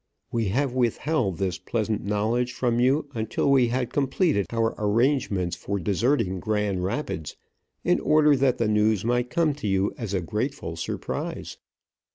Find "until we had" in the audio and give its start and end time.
3.13-3.93